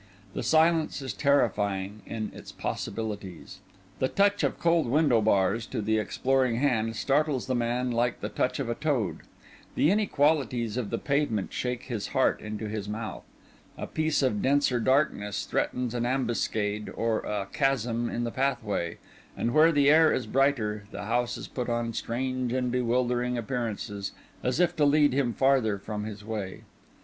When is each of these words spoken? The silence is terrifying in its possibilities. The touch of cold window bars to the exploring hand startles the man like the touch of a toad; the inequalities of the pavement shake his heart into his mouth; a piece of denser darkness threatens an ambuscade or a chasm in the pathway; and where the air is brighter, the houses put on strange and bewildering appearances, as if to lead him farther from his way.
The 0.33 0.41
silence 0.41 0.99
is 1.03 1.13
terrifying 1.13 2.01
in 2.07 2.31
its 2.33 2.51
possibilities. 2.51 3.59
The 3.99 4.07
touch 4.07 4.43
of 4.43 4.59
cold 4.59 4.87
window 4.87 5.21
bars 5.21 5.67
to 5.67 5.79
the 5.79 5.99
exploring 5.99 6.55
hand 6.55 6.95
startles 6.95 7.45
the 7.45 7.53
man 7.53 7.91
like 7.91 8.19
the 8.19 8.29
touch 8.29 8.59
of 8.59 8.67
a 8.67 8.73
toad; 8.73 9.19
the 9.75 9.91
inequalities 9.91 10.75
of 10.75 10.89
the 10.89 10.97
pavement 10.97 11.53
shake 11.53 11.83
his 11.83 12.07
heart 12.07 12.41
into 12.41 12.67
his 12.67 12.89
mouth; 12.89 13.21
a 13.77 13.85
piece 13.85 14.23
of 14.23 14.41
denser 14.41 14.79
darkness 14.79 15.45
threatens 15.45 15.93
an 15.93 16.07
ambuscade 16.07 16.89
or 16.95 17.19
a 17.19 17.47
chasm 17.53 18.09
in 18.09 18.23
the 18.23 18.31
pathway; 18.31 18.97
and 19.37 19.53
where 19.53 19.71
the 19.71 19.87
air 19.87 20.11
is 20.11 20.25
brighter, 20.25 20.85
the 20.89 21.03
houses 21.03 21.47
put 21.47 21.69
on 21.69 21.93
strange 21.93 22.51
and 22.53 22.71
bewildering 22.71 23.37
appearances, 23.37 24.13
as 24.41 24.59
if 24.59 24.75
to 24.75 24.83
lead 24.83 25.13
him 25.13 25.31
farther 25.31 25.77
from 25.77 26.05
his 26.05 26.25
way. 26.25 26.63